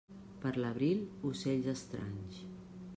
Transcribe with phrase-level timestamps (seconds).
[0.45, 1.03] Per l'abril,
[1.33, 2.43] ocells estranys.